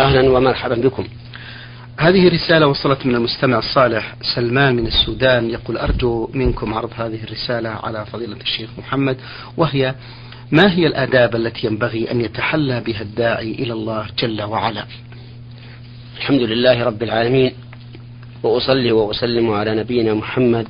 أهلا 0.00 0.30
ومرحبا 0.30 0.74
بكم. 0.74 1.06
هذه 1.98 2.28
رسالة 2.28 2.66
وصلت 2.66 3.06
من 3.06 3.14
المستمع 3.14 3.58
الصالح 3.58 4.14
سلمان 4.34 4.76
من 4.76 4.86
السودان. 4.86 5.50
يقول 5.50 5.78
أرجو 5.78 6.30
منكم 6.34 6.74
عرض 6.74 6.90
هذه 6.96 7.24
الرسالة 7.24 7.68
على 7.68 8.06
فضيلة 8.06 8.36
الشيخ 8.36 8.70
محمد 8.78 9.16
وهي 9.56 9.94
ما 10.52 10.72
هي 10.72 10.86
الآداب 10.86 11.36
التي 11.36 11.66
ينبغي 11.66 12.10
أن 12.10 12.20
يتحلى 12.20 12.80
بها 12.80 13.02
الداعي 13.02 13.50
إلى 13.52 13.72
الله 13.72 14.06
جل 14.18 14.42
وعلا؟ 14.42 14.84
الحمد 16.16 16.40
لله 16.40 16.84
رب 16.84 17.02
العالمين 17.02 17.52
وأصلي 18.42 18.92
وأسلم 18.92 19.50
على 19.50 19.74
نبينا 19.74 20.14
محمد 20.14 20.66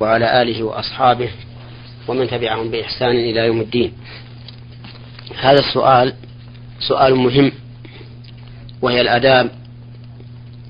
وعلى 0.00 0.42
آله 0.42 0.62
وأصحابه 0.62 1.30
ومن 2.08 2.28
تبعهم 2.28 2.70
بإحسان 2.70 3.10
إلى 3.10 3.46
يوم 3.46 3.60
الدين. 3.60 3.92
هذا 5.40 5.60
السؤال 5.60 6.14
سؤال 6.88 7.14
مهم. 7.14 7.52
وهي 8.82 9.00
الآداب 9.00 9.50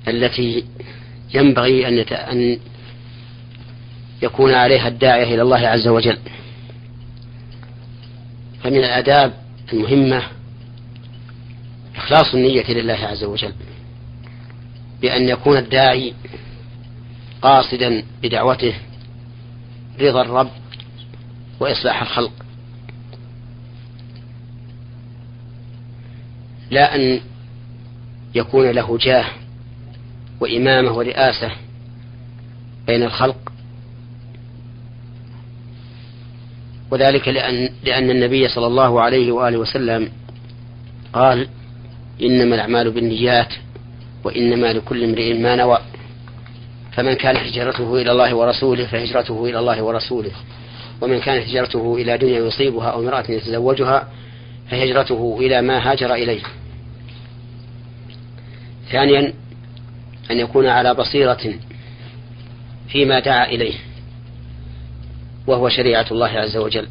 التي 0.09 0.65
ينبغي 1.35 1.89
أن. 1.89 1.99
أن 1.99 2.59
يكون 4.23 4.55
عليها 4.55 4.89
الداعية 4.89 5.35
إلى 5.35 5.43
الله 5.43 5.69
عز 5.69 5.89
وجل 5.89 6.19
فمن 8.63 8.77
الآداب 8.77 9.33
المهمة 9.73 10.23
إخلاص 11.97 12.35
النية 12.35 12.71
لله 12.71 12.95
عز 12.95 13.25
وجل 13.25 13.53
بأن 15.03 15.29
يكون 15.29 15.57
الداعي 15.57 16.15
قاصدا 17.43 18.03
بدعوته 18.23 18.75
رضا 20.01 20.23
الرب 20.23 20.51
وإصلاح 21.61 22.03
الخلق 22.03 22.33
لا 26.71 26.95
أن 26.95 27.21
يكون 28.35 28.71
له 28.71 28.99
جاه 28.99 29.25
وإمامة 30.41 30.93
ورئاسة 30.93 31.51
بين 32.87 33.03
الخلق. 33.03 33.53
وذلك 36.91 37.29
لأن, 37.29 37.69
لأن 37.85 38.11
النبي 38.11 38.49
صلى 38.49 38.67
الله 38.67 39.01
عليه 39.01 39.33
وآله 39.33 39.59
وسلم 39.59 40.09
قال 41.13 41.49
إنما 42.23 42.55
الأعمال 42.55 42.91
بالنيات 42.91 43.55
وإنما 44.25 44.73
لكل 44.73 45.05
امرئ 45.05 45.39
ما 45.39 45.57
نوى. 45.57 45.79
فمن 46.93 47.13
كان 47.13 47.37
هجرته 47.37 47.97
إلى 47.97 48.13
الله 48.13 48.35
ورسوله 48.35 48.87
فهجرته 48.87 49.45
إلى 49.45 49.59
الله 49.59 49.83
ورسوله. 49.83 50.33
ومن 51.01 51.21
كانت 51.21 51.49
هجرته 51.49 51.95
إلى 51.97 52.19
دنيا 52.19 52.39
يصيبها 52.39 52.89
أو 52.89 53.01
امرأة 53.01 53.25
يتزوجها 53.29 54.09
فهجرته 54.71 55.37
إلى 55.41 55.63
ما 55.63 55.91
هاجر 55.91 56.15
إليه. 56.15 56.43
ثانيا 58.93 59.33
أن 60.31 60.39
يكون 60.39 60.67
على 60.67 60.95
بصيرة 60.95 61.55
فيما 62.89 63.21
دعا 63.21 63.45
إليه 63.45 63.75
وهو 65.47 65.69
شريعة 65.69 66.07
الله 66.11 66.29
عز 66.29 66.57
وجل 66.57 66.89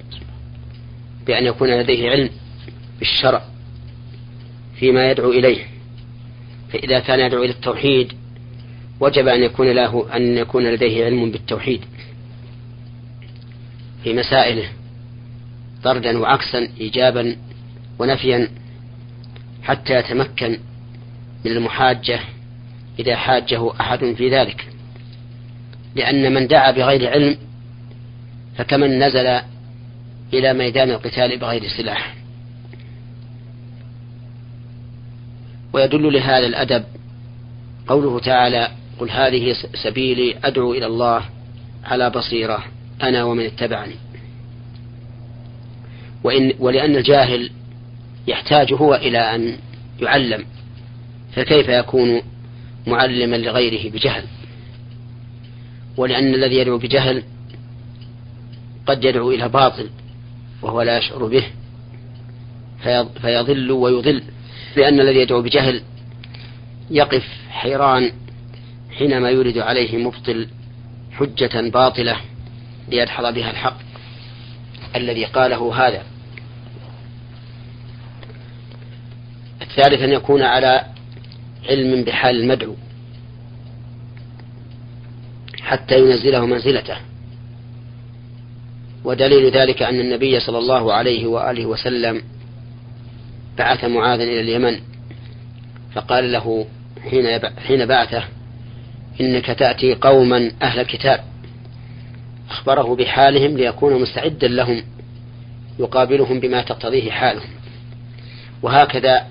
بأن 1.27 1.45
يكون 1.45 1.69
لديه 1.69 2.09
علم 2.09 2.29
بالشرع 2.99 3.41
فيما 4.79 5.11
يدعو 5.11 5.31
إليه. 5.31 5.65
فإذا 6.73 6.99
كان 6.99 7.19
يدعو 7.19 7.43
إلى 7.43 7.51
التوحيد 7.51 8.13
وجب 8.99 9.27
أن 9.27 9.43
يكون 9.43 9.71
له 9.71 10.15
أن 10.15 10.37
يكون 10.37 10.63
لديه 10.63 11.05
علم 11.05 11.31
بالتوحيد 11.31 11.81
في 14.03 14.13
مسائله 14.13 14.69
طردا 15.83 16.19
وعكسا 16.19 16.67
إيجابا 16.79 17.35
ونفيا 17.99 18.47
حتى 19.63 19.93
يتمكن 19.93 20.57
من 21.45 21.51
المحاجة 21.51 22.19
إذا 22.99 23.15
حاجة 23.15 23.71
أحد 23.81 24.13
في 24.13 24.29
ذلك. 24.29 24.67
لأن 25.95 26.33
من 26.33 26.47
دعا 26.47 26.71
بغير 26.71 27.09
علم 27.09 27.37
فكمن 28.57 29.03
نزل 29.03 29.39
إلى 30.33 30.53
ميدان 30.53 30.89
القتال 30.89 31.37
بغير 31.37 31.67
سلاح. 31.67 32.15
ويدل 35.73 36.13
لهذا 36.13 36.45
الأدب 36.45 36.83
قوله 37.87 38.19
تعالى 38.19 38.71
قل 38.99 39.09
هذه 39.09 39.55
سبيلي 39.83 40.35
أدعو 40.43 40.73
إلى 40.73 40.85
الله 40.85 41.23
على 41.83 42.09
بصيرة 42.09 42.63
أنا 43.03 43.23
ومن 43.23 43.45
اتبعني. 43.45 43.95
وإن 46.23 46.53
ولأن 46.59 46.95
الجاهل 46.95 47.49
يحتاج 48.27 48.73
هو 48.73 48.95
إلى 48.95 49.17
أن 49.17 49.57
يعلم. 50.01 50.45
فكيف 51.35 51.69
يكون 51.69 52.21
معلما 52.87 53.35
لغيره 53.35 53.91
بجهل؟ 53.91 54.23
ولأن 55.97 56.33
الذي 56.33 56.55
يدعو 56.55 56.77
بجهل 56.77 57.23
قد 58.85 59.05
يدعو 59.05 59.31
إلى 59.31 59.49
باطل 59.49 59.89
وهو 60.61 60.81
لا 60.81 60.97
يشعر 60.97 61.25
به 61.25 61.43
فيضل 63.21 63.71
ويضل. 63.71 64.23
لأن 64.75 64.99
الذي 64.99 65.19
يدعو 65.19 65.41
بجهل 65.41 65.81
يقف 66.91 67.27
حيران 67.49 68.11
حينما 68.97 69.29
يورد 69.29 69.57
عليه 69.57 69.97
مبطل 69.97 70.47
حجة 71.11 71.69
باطلة 71.69 72.17
ليدحض 72.89 73.33
بها 73.33 73.51
الحق 73.51 73.77
الذي 74.95 75.25
قاله 75.25 75.87
هذا. 75.87 76.03
الثالث 79.61 80.01
أن 80.01 80.09
يكون 80.09 80.41
على 80.41 80.90
علم 81.69 82.03
بحال 82.03 82.39
المدعو 82.39 82.75
حتى 85.61 85.99
ينزله 85.99 86.45
منزلته. 86.45 86.95
ودليل 89.03 89.51
ذلك 89.51 89.83
أن 89.83 89.99
النبي 89.99 90.39
صلى 90.39 90.57
الله 90.57 90.93
عليه 90.93 91.27
وآله 91.27 91.65
وسلم 91.65 92.21
بعث 93.57 93.85
معاذا 93.85 94.23
إلى 94.23 94.39
اليمن 94.41 94.79
فقال 95.93 96.31
له 96.31 96.65
حين 97.09 97.39
حين 97.67 97.85
بعثه 97.85 98.23
إنك 99.21 99.45
تأتي 99.45 99.95
قوما 99.95 100.51
أهل 100.61 100.83
كتاب 100.83 101.23
أخبره 102.49 102.95
بحالهم 102.95 103.57
ليكون 103.57 104.01
مستعدا 104.01 104.47
لهم 104.47 104.83
يقابلهم 105.79 106.39
بما 106.39 106.61
تقتضيه 106.61 107.11
حالهم. 107.11 107.49
وهكذا 108.61 109.27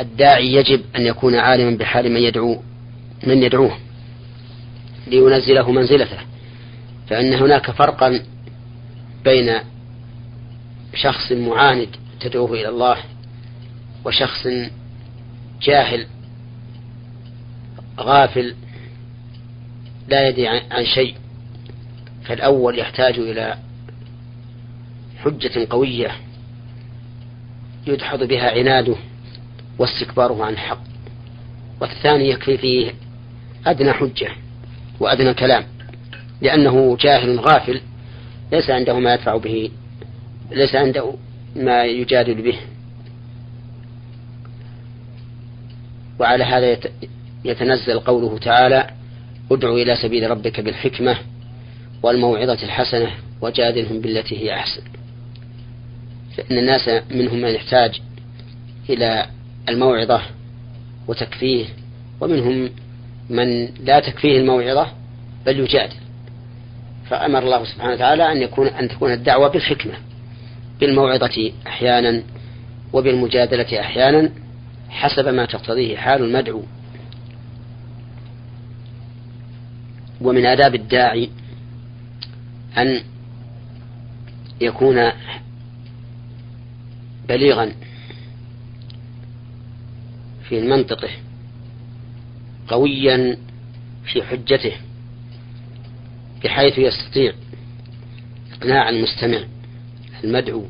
الداعي 0.00 0.52
يجب 0.52 0.80
أن 0.96 1.06
يكون 1.06 1.34
عالما 1.34 1.76
بحال 1.76 2.12
من 2.12 2.20
يدعو 2.20 2.62
من 3.26 3.42
يدعوه 3.42 3.78
لينزله 5.06 5.70
منزلته. 5.72 6.18
فإن 7.08 7.34
هناك 7.34 7.70
فرقا 7.70 8.20
بين 9.24 9.54
شخص 10.94 11.32
معاند 11.32 11.88
تدعوه 12.20 12.52
إلى 12.52 12.68
الله 12.68 12.96
وشخص 14.04 14.48
جاهل 15.62 16.06
غافل 18.00 18.54
لا 20.08 20.28
يدري 20.28 20.48
عن 20.48 20.84
شيء 20.94 21.14
فالأول 22.24 22.78
يحتاج 22.78 23.18
إلى 23.18 23.58
حجة 25.24 25.66
قوية 25.70 26.10
يدحض 27.86 28.24
بها 28.24 28.50
عناده 28.50 28.96
واستكباره 29.78 30.44
عن 30.44 30.52
الحق 30.52 30.82
والثاني 31.80 32.28
يكفي 32.28 32.58
فيه 32.58 32.92
أدنى 33.66 33.92
حجة 33.92 34.28
وأدنى 35.00 35.34
كلام 35.34 35.64
لأنه 36.40 36.96
جاهل 36.96 37.40
غافل 37.40 37.80
ليس 38.52 38.70
عنده 38.70 38.98
ما 38.98 39.14
يدفع 39.14 39.36
به 39.36 39.70
ليس 40.50 40.74
عنده 40.74 41.14
ما 41.56 41.84
يجادل 41.84 42.42
به. 42.42 42.58
وعلى 46.18 46.44
هذا 46.44 46.78
يتنزل 47.44 48.00
قوله 48.00 48.38
تعالى 48.38 48.90
ادع 49.50 49.68
إلى 49.70 49.96
سبيل 49.96 50.30
ربك 50.30 50.60
بالحكمة 50.60 51.16
والموعظة 52.02 52.62
الحسنة 52.62 53.10
وجادلهم 53.40 54.00
بالتي 54.00 54.38
هي 54.38 54.54
أحسن. 54.54 54.82
فإن 56.36 56.58
الناس 56.58 56.88
منهم 57.10 57.40
من 57.40 57.48
يحتاج 57.48 58.00
إلى 58.90 59.26
الموعظة 59.68 60.22
وتكفيه 61.08 61.66
ومنهم 62.20 62.70
من 63.30 63.64
لا 63.84 64.00
تكفيه 64.00 64.38
الموعظة 64.38 64.86
بل 65.46 65.60
يجادل. 65.60 65.96
فأمر 67.10 67.42
الله 67.42 67.64
سبحانه 67.64 67.92
وتعالى 67.92 68.32
أن 68.32 68.42
يكون 68.42 68.66
أن 68.66 68.88
تكون 68.88 69.12
الدعوة 69.12 69.48
بالحكمة 69.48 69.94
بالموعظة 70.80 71.52
أحيانا 71.66 72.22
وبالمجادلة 72.92 73.80
أحيانا 73.80 74.30
حسب 74.88 75.28
ما 75.28 75.44
تقتضيه 75.44 75.96
حال 75.96 76.22
المدعو. 76.22 76.62
ومن 80.20 80.46
آداب 80.46 80.74
الداعي 80.74 81.30
أن 82.78 83.00
يكون 84.60 85.10
في 90.48 90.60
منطقه 90.60 91.08
قويا 92.68 93.38
في 94.04 94.22
حجته 94.22 94.72
بحيث 96.44 96.78
يستطيع 96.78 97.32
إقناع 98.52 98.88
المستمع 98.88 99.44
المدعو 100.24 100.64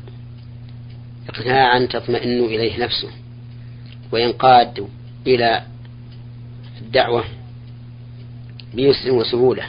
إقناعا 1.29 1.85
تطمئن 1.85 2.45
إليه 2.45 2.83
نفسه 2.83 3.09
وينقاد 4.11 4.87
إلى 5.27 5.63
الدعوة 6.81 7.23
بيسر 8.73 9.11
وسهولة 9.11 9.63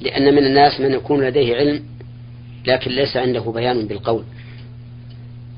لأن 0.00 0.34
من 0.34 0.46
الناس 0.46 0.80
من 0.80 0.92
يكون 0.92 1.24
لديه 1.24 1.56
علم 1.56 1.82
لكن 2.66 2.90
ليس 2.90 3.16
عنده 3.16 3.40
بيان 3.40 3.86
بالقول 3.86 4.24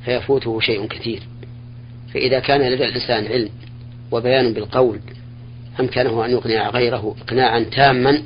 فيفوته 0.04 0.60
شيء 0.60 0.86
كثير. 0.86 1.22
فإذا 2.14 2.38
كان 2.40 2.72
لدى 2.72 2.84
الإنسان 2.84 3.26
علم 3.26 3.50
وبيان 4.10 4.52
بالقول 4.52 5.00
أمكنه 5.80 6.24
أن 6.24 6.30
يقنع 6.30 6.70
غيره 6.70 7.16
إقناعا 7.20 7.60
تاما 7.60 8.22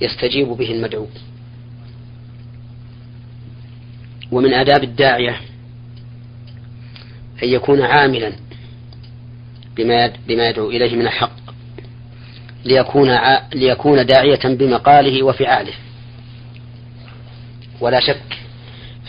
يستجيب 0.00 0.48
به 0.48 0.72
المدعو. 0.72 1.06
ومن 4.32 4.54
آداب 4.54 4.84
الداعية 4.84 5.40
أن 7.42 7.48
يكون 7.48 7.82
عاملا 7.82 8.32
بما 10.28 10.48
يدعو 10.48 10.70
إليه 10.70 10.96
من 10.96 11.06
الحق 11.06 11.38
ليكون 12.64 13.18
ليكون 13.54 14.06
داعية 14.06 14.40
بمقاله 14.44 15.22
وفعاله. 15.22 15.72
ولا 17.80 18.00
شك 18.00 18.38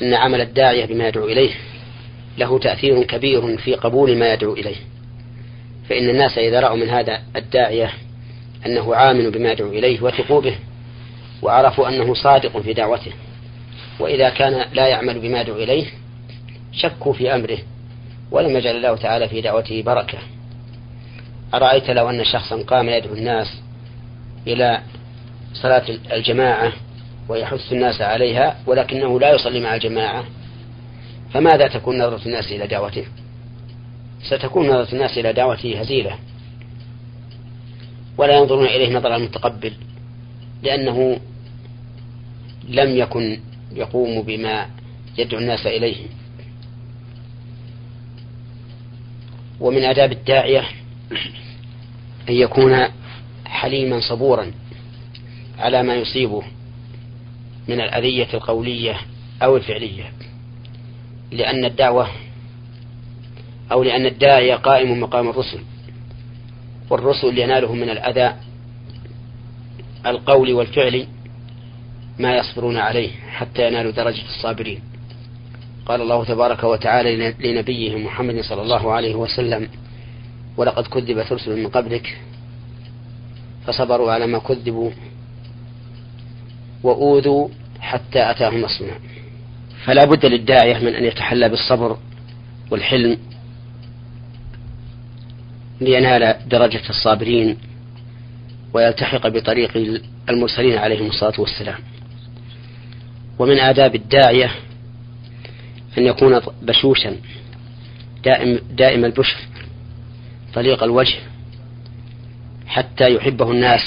أن 0.01 0.13
عمل 0.13 0.41
الداعية 0.41 0.85
بما 0.85 1.07
يدعو 1.07 1.25
إليه 1.25 1.51
له 2.39 2.59
تأثير 2.59 3.03
كبير 3.03 3.57
في 3.57 3.73
قبول 3.75 4.17
ما 4.17 4.33
يدعو 4.33 4.53
إليه. 4.53 4.75
فإن 5.89 6.09
الناس 6.09 6.37
إذا 6.37 6.59
رأوا 6.59 6.75
من 6.75 6.89
هذا 6.89 7.19
الداعية 7.35 7.93
أنه 8.65 8.95
عامل 8.95 9.31
بما 9.31 9.51
يدعو 9.51 9.69
إليه 9.69 10.01
وثقوا 10.01 10.41
به 10.41 10.55
وعرفوا 11.41 11.87
أنه 11.87 12.13
صادق 12.13 12.57
في 12.59 12.73
دعوته 12.73 13.11
وإذا 13.99 14.29
كان 14.29 14.65
لا 14.73 14.87
يعمل 14.87 15.19
بما 15.19 15.41
يدعو 15.41 15.55
إليه 15.55 15.85
شكوا 16.71 17.13
في 17.13 17.35
أمره 17.35 17.57
ولم 18.31 18.57
يجعل 18.57 18.75
الله 18.75 18.95
تعالى 18.95 19.27
في 19.27 19.41
دعوته 19.41 19.83
بركة. 19.83 20.17
أرأيت 21.53 21.89
لو 21.89 22.09
أن 22.09 22.23
شخصا 22.23 22.63
قام 22.63 22.89
يدعو 22.89 23.13
الناس 23.13 23.47
إلى 24.47 24.81
صلاة 25.53 25.83
الجماعة 26.13 26.73
ويحث 27.29 27.73
الناس 27.73 28.01
عليها 28.01 28.57
ولكنه 28.67 29.19
لا 29.19 29.35
يصلي 29.35 29.59
مع 29.59 29.75
الجماعة 29.75 30.23
فماذا 31.33 31.67
تكون 31.67 31.97
نظرة 31.97 32.25
الناس 32.25 32.51
إلى 32.51 32.67
دعوته؟ 32.67 33.05
ستكون 34.23 34.67
نظرة 34.67 34.93
الناس 34.93 35.17
إلى 35.17 35.33
دعوته 35.33 35.79
هزيلة. 35.79 36.15
ولا 38.17 38.37
ينظرون 38.37 38.65
إليه 38.65 38.97
نظر 38.97 39.15
المتقبل 39.15 39.73
لأنه 40.63 41.19
لم 42.69 42.97
يكن 42.97 43.39
يقوم 43.75 44.21
بما 44.21 44.69
يدعو 45.17 45.39
الناس 45.39 45.67
إليه. 45.67 46.05
ومن 49.59 49.83
آداب 49.83 50.11
الداعية 50.11 50.63
أن 52.29 52.33
يكون 52.33 52.87
حليما 53.45 53.99
صبورا 53.99 54.51
على 55.59 55.83
ما 55.83 55.95
يصيبه 55.95 56.43
من 57.67 57.81
الأذية 57.81 58.27
القولية 58.33 58.97
أو 59.43 59.57
الفعلية. 59.57 60.11
لأن 61.31 61.65
الدعوة 61.65 62.07
أو 63.71 63.83
لأن 63.83 64.05
الداعية 64.05 64.55
قائم 64.55 64.99
مقام 64.99 65.29
الرسل 65.29 65.59
والرسل 66.89 67.37
ينالهم 67.37 67.77
من 67.77 67.89
الأذى 67.89 68.35
القول 70.05 70.53
والفعل 70.53 71.07
ما 72.19 72.37
يصبرون 72.37 72.77
عليه 72.77 73.11
حتى 73.11 73.67
ينالوا 73.67 73.91
درجة 73.91 74.23
الصابرين. 74.29 74.81
قال 75.85 76.01
الله 76.01 76.25
تبارك 76.25 76.63
وتعالى 76.63 77.33
لنبيه 77.39 77.97
محمد 77.97 78.41
صلى 78.41 78.61
الله 78.61 78.91
عليه 78.91 79.15
وسلم 79.15 79.69
ولقد 80.57 80.87
كذبت 80.87 81.31
رسل 81.31 81.63
من 81.63 81.67
قبلك 81.67 82.17
فصبروا 83.67 84.11
على 84.11 84.27
ما 84.27 84.39
كذبوا 84.39 84.91
وأوذوا 86.83 87.47
حتى 87.79 88.31
أتاهم 88.31 88.61
نصرنا 88.61 88.99
فلا 89.85 90.05
بد 90.05 90.25
للداعية 90.25 90.77
من 90.77 90.95
أن 90.95 91.03
يتحلى 91.03 91.49
بالصبر 91.49 91.97
والحلم 92.71 93.17
لينال 95.81 96.35
درجة 96.47 96.81
الصابرين 96.89 97.57
ويلتحق 98.73 99.27
بطريق 99.27 100.01
المرسلين 100.29 100.77
عليهم 100.77 101.07
الصلاة 101.07 101.41
والسلام. 101.41 101.79
ومن 103.39 103.59
آداب 103.59 103.95
الداعية 103.95 104.51
أن 105.97 106.05
يكون 106.05 106.41
بشوشا 106.61 107.15
دائم, 108.23 108.59
دائم 108.71 109.05
البشر 109.05 109.37
طليق 110.53 110.83
الوجه 110.83 111.15
حتى 112.67 113.15
يحبه 113.15 113.51
الناس 113.51 113.81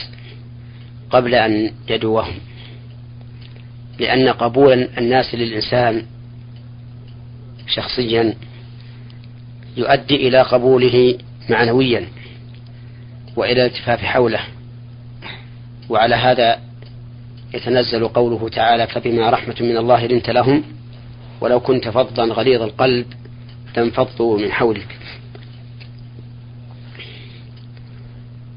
قبل 1.11 1.35
أن 1.35 1.73
يدوهم. 1.89 2.35
لأن 4.03 4.29
قبول 4.29 4.89
الناس 4.99 5.35
للإنسان 5.35 6.07
شخصيا 7.67 8.35
يؤدي 9.77 10.29
إلى 10.29 10.43
قبوله 10.43 11.19
معنويا 11.51 12.09
وإلى 13.37 13.67
الالتفاف 13.67 14.01
حوله. 14.01 14.41
وعلى 15.89 16.15
هذا 16.15 16.61
يتنزل 17.55 18.09
قوله 18.09 18.49
تعالى 18.49 18.87
فبما 18.87 19.31
رحمة 19.31 19.57
من 19.61 19.77
الله 19.77 20.07
لنت 20.07 20.31
لهم 20.31 20.65
ولو 21.41 21.61
كنت 21.61 21.89
فظا 21.89 22.25
غليظ 22.25 22.63
القلب 22.63 23.07
لانفضوا 23.77 24.39
من 24.39 24.53
حولك. 24.53 24.99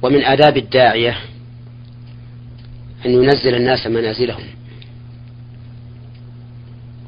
ومن 0.02 0.24
آداب 0.24 0.58
الداعية 0.58 1.18
أن 3.06 3.12
ينزل 3.12 3.56
الناس 3.56 3.88
منازلهم. 3.88 4.55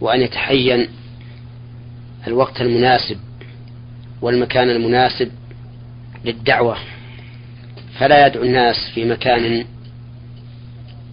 وأن 0.02 0.22
يتحين 0.22 0.88
الوقت 2.28 2.62
المناسب 2.62 3.18
والمكان 4.22 4.70
المناسب 4.70 5.32
للدعوة. 6.26 6.78
فلا 8.00 8.28
يدعو 8.28 8.44
الناس 8.44 8.76
في 8.94 9.06
مكان 9.06 9.66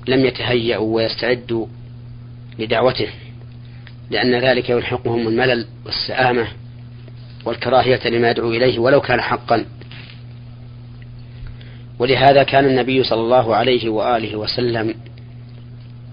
لم 0.08 0.24
يتهيأوا 0.24 0.96
ويستعدوا 0.96 1.66
لدعوته 2.58 3.08
لأن 4.10 4.34
ذلك 4.34 4.70
يلحقهم 4.70 5.28
الملل 5.28 5.66
والسآمة 5.86 6.46
والكراهية 7.44 8.08
لما 8.08 8.30
يدعو 8.30 8.50
إليه 8.50 8.78
ولو 8.78 9.00
كان 9.00 9.20
حقا. 9.20 9.64
ولهذا 11.98 12.42
كان 12.42 12.64
النبي 12.64 13.04
صلى 13.04 13.20
الله 13.20 13.56
عليه 13.56 13.88
وآله 13.88 14.36
وسلم 14.36 14.94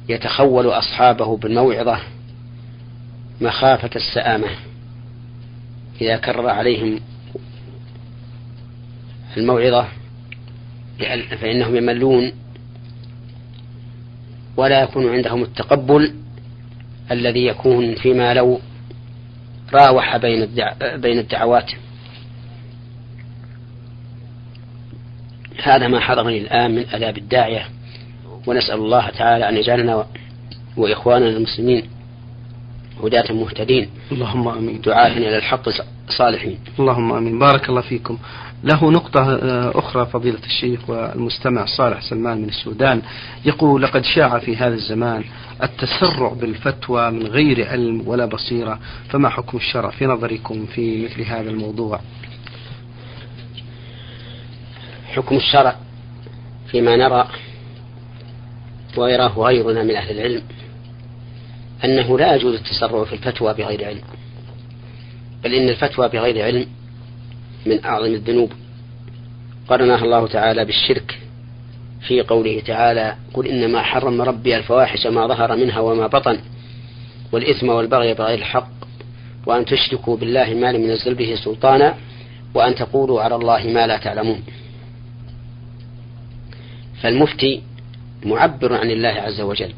يتخول 0.10 0.68
أصحابه 0.68 1.38
بالموعظة 1.38 2.00
مخافة 3.42 3.90
السآمة 3.96 4.48
إذا 6.02 6.18
كرر 6.18 6.50
عليهم 6.50 7.00
الموعظة 9.38 9.88
فإنهم 11.42 11.76
يملون 11.76 12.32
ولا 14.58 14.82
يكون 14.82 15.10
عندهم 15.10 15.44
التقبل 15.44 16.14
الذي 17.12 17.46
يكون 17.46 17.96
فيما 17.96 18.34
لو 18.34 18.60
راوح 19.74 20.18
بين 20.18 20.48
بين 20.96 21.20
الدعوات. 21.20 21.72
هذا 25.64 25.88
ما 25.88 26.00
حضرني 26.00 26.38
الآن 26.38 26.76
من 26.76 26.86
آداب 26.94 27.18
الداعية 27.18 27.66
ونسأل 28.48 28.76
الله 28.76 29.10
تعالى 29.10 29.50
أن 29.50 29.58
يجعلنا 29.58 30.06
وإخواننا 30.78 31.30
المسلمين 31.30 31.84
هداة 33.04 33.32
مهتدين 33.34 33.90
اللهم 34.12 34.48
آمين. 34.48 34.82
دعاة 34.82 35.08
إلى 35.18 35.38
الحق 35.38 35.70
صالحين. 36.10 36.60
اللهم 36.80 37.14
آمين. 37.14 37.40
بارك 37.40 37.70
الله 37.70 37.82
فيكم. 37.82 38.18
له 38.64 38.92
نقطة 38.92 39.34
آه، 39.34 39.72
أخرى 39.76 40.06
فضيلة 40.06 40.40
الشيخ 40.46 40.90
والمستمع 40.90 41.66
صالح 41.66 42.02
سلمان 42.02 42.38
من 42.38 42.50
السودان. 42.50 43.02
يقول 43.46 43.82
لقد 43.82 44.04
شاع 44.04 44.40
في 44.40 44.56
هذا 44.56 44.74
الزمان 44.74 45.24
التسرع 45.64 46.34
بالفتوى 46.34 47.12
من 47.12 47.28
غير 47.28 47.68
علم 47.70 48.08
ولا 48.08 48.26
بصيرة 48.26 48.80
فما 49.10 49.30
حكم 49.30 49.58
الشرع 49.58 49.90
في 49.90 50.06
نظركم 50.06 50.66
في 50.66 51.04
مثل 51.06 51.22
هذا 51.22 51.50
الموضوع؟ 51.50 52.00
حكم 55.16 55.36
الشرع 55.36 55.76
فيما 56.72 56.96
نرى 56.96 57.28
ويراه 58.98 59.40
غيرنا 59.40 59.84
من 59.84 59.96
أهل 59.96 60.20
العلم. 60.20 60.44
أنه 61.86 62.18
لا 62.18 62.36
يجوز 62.36 62.56
التسرع 62.56 63.04
في 63.04 63.14
الفتوى 63.14 63.54
بغير 63.54 63.86
علم. 63.86 64.02
بل 65.44 65.54
إن 65.54 65.70
الفتوى 65.70 66.10
بغير 66.10 66.46
علم 66.46 66.66
من 67.66 67.86
أعظم 67.86 68.06
الذنوب. 68.14 68.52
قرنها 69.68 70.06
الله 70.06 70.28
تعالى 70.28 70.66
بالشرك 70.66 71.20
في 72.08 72.22
قوله 72.22 72.62
تعالى 72.66 73.16
قل 73.34 73.48
إنما 73.48 73.82
حرم 73.82 74.22
ربي 74.22 74.58
الفواحش 74.58 75.08
ما 75.08 75.28
ظهر 75.28 75.56
منها 75.56 75.80
وما 75.80 76.08
بطن 76.08 76.40
والإثم 77.32 77.70
والبغي 77.70 78.14
بغير 78.14 78.38
الحق 78.38 78.72
وأن 79.46 79.66
تشركوا 79.66 80.18
بالله 80.18 80.54
ما 80.54 80.72
لم 80.72 80.84
ينزل 80.84 81.16
به 81.16 81.36
سلطانا 81.36 81.96
وأن 82.54 82.76
تقولوا 82.76 83.22
على 83.22 83.36
الله 83.36 83.68
ما 83.68 83.88
لا 83.88 83.98
تعلمون. 83.98 84.44
فالمفتي 87.02 87.62
معبر 88.26 88.74
عن 88.74 88.92
الله 88.92 89.10
عز 89.10 89.42
وجل. 89.42 89.74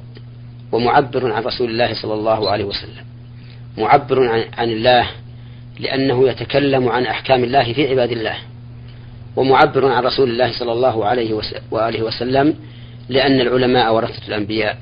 ومعبر 0.73 1.33
عن 1.33 1.43
رسول 1.43 1.69
الله 1.69 1.93
صلى 1.93 2.13
الله 2.13 2.49
عليه 2.49 2.63
وسلم. 2.63 3.05
معبر 3.77 4.45
عن 4.57 4.69
الله 4.69 5.07
لأنه 5.79 6.27
يتكلم 6.29 6.89
عن 6.89 7.05
أحكام 7.05 7.43
الله 7.43 7.73
في 7.73 7.89
عباد 7.89 8.11
الله. 8.11 8.35
ومعبر 9.35 9.91
عن 9.91 10.03
رسول 10.03 10.29
الله 10.29 10.59
صلى 10.59 10.71
الله 10.71 11.05
عليه 11.05 11.41
وآله 11.71 12.03
وسلم 12.03 12.55
لأن 13.09 13.41
العلماء 13.41 13.95
ورثة 13.95 14.27
الأنبياء. 14.27 14.77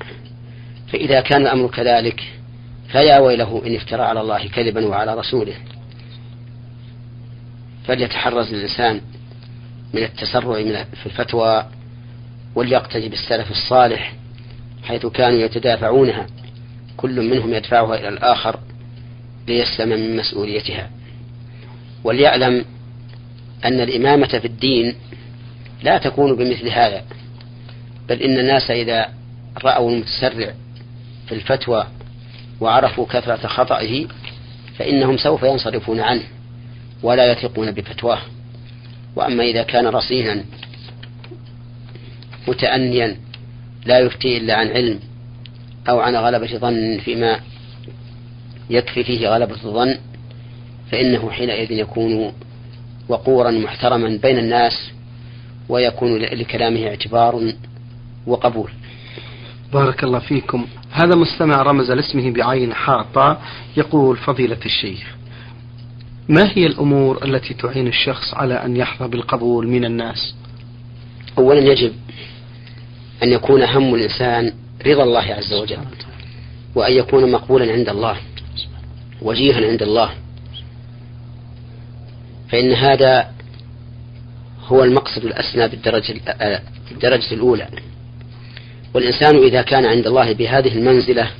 فإذا 0.92 1.20
كان 1.20 1.42
الأمر 1.42 1.68
كذلك 1.68 2.22
فيا 2.88 3.18
ويله 3.18 3.62
إن 3.66 3.74
افترى 3.74 4.02
على 4.02 4.20
الله 4.20 4.48
كذبا 4.48 4.86
وعلى 4.86 5.14
رسوله. 5.14 5.54
فليتحرز 7.86 8.54
الإنسان 8.54 9.00
من 9.94 10.02
التسرع 10.02 10.62
في 10.84 11.06
الفتوى 11.06 11.66
وليقتدي 12.54 13.08
بالسلف 13.08 13.50
الصالح 13.50 14.14
حيث 14.82 15.06
كانوا 15.06 15.38
يتدافعونها. 15.38 16.26
كل 16.96 17.30
منهم 17.30 17.54
يدفعها 17.54 17.94
إلى 17.94 18.08
الآخر 18.08 18.58
ليسلم 19.48 19.88
من 19.88 20.16
مسؤوليتها. 20.16 20.90
وليعلم 22.04 22.64
أن 23.64 23.80
الإمامة 23.80 24.26
في 24.38 24.44
الدين 24.44 24.94
لا 25.82 25.98
تكون 25.98 26.36
بمثل 26.36 26.68
هذا 26.68 27.04
بل 28.08 28.22
إن 28.22 28.38
الناس 28.38 28.70
إذا 28.70 29.08
رأوا 29.64 29.90
المتسرع 29.90 30.54
في 31.26 31.34
الفتوى 31.34 31.86
وعرفوا 32.60 33.06
كثرة 33.06 33.46
خطئه 33.46 34.06
فإنهم 34.78 35.16
سوف 35.16 35.42
ينصرفون 35.42 36.00
عنه 36.00 36.22
ولا 37.02 37.32
يثقون 37.32 37.70
بفتواه. 37.70 38.18
وأما 39.16 39.44
إذا 39.44 39.62
كان 39.62 39.86
رصينا 39.86 40.44
متأنيا 42.48 43.16
لا 43.86 43.98
يفتي 43.98 44.36
إلا 44.36 44.54
عن 44.54 44.68
علم 44.68 45.00
أو 45.88 46.00
عن 46.00 46.16
غلبة 46.16 46.58
ظن 46.58 46.98
فيما 47.04 47.40
يكفي 48.70 49.04
فيه 49.04 49.28
غلبة 49.28 49.54
الظن 49.64 49.98
فإنه 50.90 51.30
حينئذ 51.30 51.70
يكون 51.70 52.32
وقورا 53.08 53.50
محترما 53.50 54.18
بين 54.22 54.38
الناس 54.38 54.90
ويكون 55.68 56.16
لكلامه 56.16 56.86
اعتبار 56.86 57.52
وقبول. 58.26 58.70
بارك 59.72 60.04
الله 60.04 60.18
فيكم. 60.18 60.66
هذا 60.90 61.16
مستمع 61.16 61.62
رمز 61.62 61.90
لاسمه 61.90 62.30
بعين 62.30 62.74
حاطة 62.74 63.38
يقول 63.76 64.16
فضيلة 64.16 64.58
الشيخ 64.66 65.16
ما 66.28 66.50
هي 66.54 66.66
الأمور 66.66 67.24
التي 67.24 67.54
تعين 67.54 67.86
الشخص 67.86 68.34
على 68.34 68.54
أن 68.54 68.76
يحظى 68.76 69.08
بالقبول 69.08 69.68
من 69.68 69.84
الناس؟ 69.84 70.34
أولا 71.38 71.60
يجب 71.60 71.92
أن 73.22 73.32
يكون 73.32 73.62
هم 73.62 73.94
الإنسان 73.94 74.52
رضا 74.86 75.02
الله 75.02 75.34
عز 75.34 75.52
وجل 75.52 75.78
وأن 76.74 76.92
يكون 76.92 77.32
مقبولا 77.32 77.72
عند 77.72 77.88
الله 77.88 78.16
وجيها 79.22 79.66
عند 79.66 79.82
الله. 79.82 80.10
فإن 82.48 82.72
هذا 82.72 83.30
هو 84.66 84.84
المقصد 84.84 85.24
الأسنى 85.24 85.68
بالدرجة 85.68 86.14
الدرجة 86.90 87.34
الأولى. 87.34 87.68
والإنسان 88.94 89.36
إذا 89.36 89.62
كان 89.62 89.84
عند 89.84 90.06
الله 90.06 90.32
بهذه 90.32 90.78
المنزلة 90.78 91.30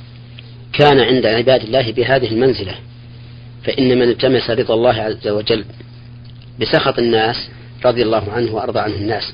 كان 0.73 0.99
عند 0.99 1.25
عباد 1.25 1.63
الله 1.63 1.91
بهذه 1.91 2.27
المنزلة. 2.27 2.75
فإن 3.63 3.97
من 3.99 4.09
التمس 4.09 4.49
رضا 4.49 4.73
الله 4.73 4.93
عز 4.93 5.27
وجل 5.27 5.65
بسخط 6.59 6.99
الناس 6.99 7.35
رضي 7.85 8.03
الله 8.03 8.31
عنه 8.31 8.55
وأرضى 8.55 8.79
عنه 8.79 8.95
الناس 8.95 9.33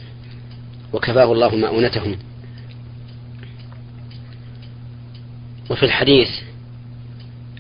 وكفاه 0.94 1.32
الله 1.32 1.56
مؤونتهم 1.56 2.18
وفي 5.70 5.84
الحديث 5.84 6.30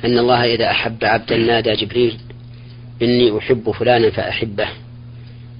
أن 0.05 0.17
الله 0.17 0.55
إذا 0.55 0.71
أحب 0.71 1.03
عبدا 1.03 1.37
نادى 1.37 1.71
جبريل 1.73 2.17
إني 3.01 3.37
أحب 3.37 3.71
فلانا 3.71 4.09
فأحبه. 4.09 4.67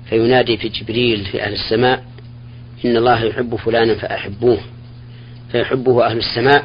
فينادي 0.10 0.58
في 0.58 0.70
جبريل 0.70 1.26
في 1.26 1.44
أهل 1.44 1.54
السماء 1.54 2.04
إن 2.86 2.98
الله 2.98 3.24
يحب 3.24 3.56
فلانا 3.56 3.96
فأحبوه. 3.96 4.60
فيحبه 5.52 6.06
أهل 6.06 6.18
السماء 6.18 6.64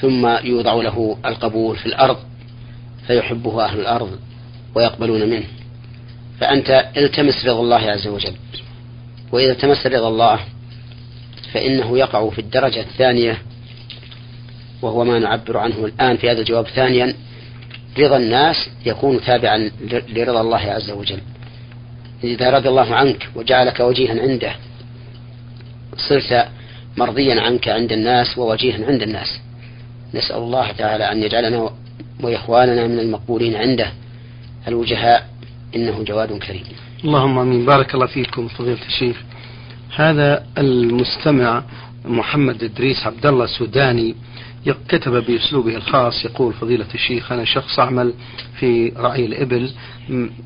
ثم 0.00 0.26
يوضع 0.44 0.74
له 0.74 1.18
القبول 1.24 1.76
في 1.76 1.86
الأرض 1.86 2.16
فيحبه 3.06 3.64
أهل 3.64 3.80
الأرض 3.80 4.18
ويقبلون 4.74 5.30
منه. 5.30 5.46
فأنت 6.40 6.90
التمس 6.96 7.46
رضا 7.46 7.60
الله 7.60 7.90
عز 7.90 8.06
وجل 8.06 8.34
وإذا 9.32 9.52
التمس 9.52 9.86
رضا 9.86 10.08
الله 10.08 10.40
فإنه 11.52 11.98
يقع 11.98 12.30
في 12.30 12.38
الدرجة 12.38 12.80
الثانية 12.80 13.42
وهو 14.82 15.04
ما 15.04 15.18
نعبر 15.18 15.56
عنه 15.56 15.84
الآن 15.84 16.16
في 16.16 16.30
هذا 16.30 16.40
الجواب. 16.40 16.66
ثانيا 16.66 17.14
رضا 17.98 18.16
الناس 18.16 18.56
يكون 18.86 19.20
تابعا 19.20 19.70
لرضا 20.08 20.40
الله 20.40 20.58
عز 20.58 20.90
وجل. 20.90 21.20
إذا 22.24 22.50
رضي 22.50 22.68
الله 22.68 22.94
عنك 22.94 23.28
وجعلك 23.34 23.80
وجيها 23.80 24.20
عنده 24.22 24.52
صرت 25.96 26.48
مرضيا 26.96 27.40
عنك 27.40 27.68
عند 27.68 27.92
الناس 27.92 28.38
ووجيها 28.38 28.86
عند 28.86 29.02
الناس. 29.02 29.40
نسأل 30.14 30.36
الله 30.36 30.72
تعالى 30.72 31.12
أن 31.12 31.22
يجعلنا 31.22 31.70
وإخواننا 32.22 32.86
من 32.86 32.98
المقبولين 32.98 33.56
عنده. 33.56 33.92
الوجهاء 34.68 35.28
إنه 35.76 36.02
جواد 36.02 36.38
كريم. 36.38 36.62
اللهم 37.04 37.38
آمين. 37.38 37.66
بارك 37.66 37.94
الله 37.94 38.06
فيكم 38.06 38.48
فضيلة 38.48 38.86
الشيخ. 38.86 39.16
هذا 39.96 40.46
المستمع 40.58 41.62
محمد 42.04 42.64
إدريس 42.64 43.06
عبد 43.06 43.26
الله 43.26 43.46
سوداني 43.46 44.14
كتب 44.88 45.12
بأسلوبه 45.12 45.76
الخاص 45.76 46.24
يقول 46.24 46.52
فضيلة 46.52 46.86
الشيخ 46.94 47.32
أنا 47.32 47.44
شخص 47.44 47.78
أعمل 47.78 48.14
في 48.60 48.92
رعي 48.96 49.26
الإبل 49.26 49.70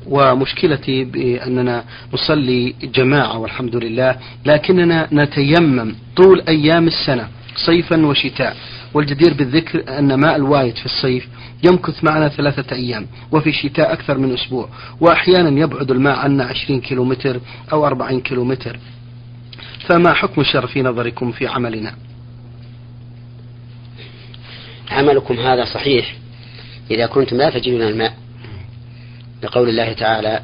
ومشكلتي 0.07 1.03
بأننا 1.03 1.83
نصلي 2.13 2.75
جماعة 2.83 3.37
والحمد 3.37 3.75
لله 3.75 4.15
لكننا 4.45 5.07
نتيمم 5.11 5.95
طول 6.15 6.41
أيام 6.47 6.87
السنة 6.87 7.27
صيفا 7.55 8.05
وشتاء 8.05 8.57
والجدير 8.93 9.33
بالذكر 9.33 9.99
أن 9.99 10.13
ماء 10.13 10.35
الوايد 10.35 10.75
في 10.75 10.85
الصيف 10.85 11.27
يمكث 11.63 12.03
معنا 12.03 12.29
ثلاثة 12.29 12.75
أيام 12.75 13.07
وفي 13.31 13.49
الشتاء 13.49 13.93
أكثر 13.93 14.17
من 14.17 14.33
أسبوع 14.33 14.69
وأحيانا 15.01 15.59
يبعد 15.59 15.91
الماء 15.91 16.15
عنا 16.19 16.43
عشرين 16.43 16.81
كيلومتر 16.81 17.39
أو 17.71 17.87
أربعين 17.87 18.21
كيلومتر. 18.21 18.79
فما 19.87 20.13
حكم 20.13 20.41
الشر 20.41 20.67
في 20.67 20.81
نظركم 20.81 21.31
في 21.31 21.47
عملنا؟ 21.47 21.93
عملكم 24.93 25.39
هذا 25.39 25.65
صحيح 25.65 26.15
إذا 26.91 27.05
كنتم 27.05 27.37
لا 27.37 27.49
تجدون 27.49 27.81
الماء. 27.81 28.13
لقول 29.43 29.69
الله 29.69 29.93
تعالى 29.93 30.39